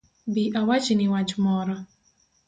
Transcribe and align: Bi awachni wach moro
Bi 0.33 0.43
awachni 0.59 1.05
wach 1.13 1.33
moro 1.43 1.75